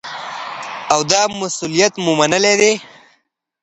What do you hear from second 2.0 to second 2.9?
مو منلی دی.